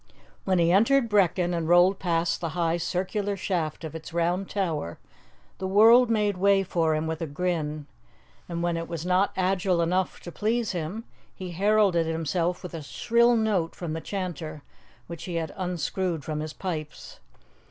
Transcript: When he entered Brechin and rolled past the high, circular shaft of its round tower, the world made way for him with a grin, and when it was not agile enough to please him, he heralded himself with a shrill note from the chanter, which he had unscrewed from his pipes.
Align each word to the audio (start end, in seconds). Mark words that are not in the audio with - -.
When 0.45 0.57
he 0.57 0.71
entered 0.71 1.09
Brechin 1.09 1.53
and 1.53 1.69
rolled 1.69 1.99
past 1.99 2.41
the 2.41 2.49
high, 2.57 2.77
circular 2.77 3.37
shaft 3.37 3.83
of 3.83 3.93
its 3.93 4.11
round 4.11 4.49
tower, 4.49 4.97
the 5.59 5.67
world 5.67 6.09
made 6.09 6.37
way 6.37 6.63
for 6.63 6.95
him 6.95 7.05
with 7.05 7.21
a 7.21 7.27
grin, 7.27 7.85
and 8.49 8.63
when 8.63 8.77
it 8.77 8.87
was 8.89 9.05
not 9.05 9.31
agile 9.37 9.79
enough 9.79 10.19
to 10.21 10.31
please 10.31 10.71
him, 10.71 11.03
he 11.35 11.51
heralded 11.51 12.07
himself 12.07 12.63
with 12.63 12.73
a 12.73 12.81
shrill 12.81 13.35
note 13.37 13.75
from 13.75 13.93
the 13.93 14.01
chanter, 14.01 14.63
which 15.05 15.25
he 15.25 15.35
had 15.35 15.53
unscrewed 15.55 16.25
from 16.25 16.39
his 16.39 16.53
pipes. 16.53 17.19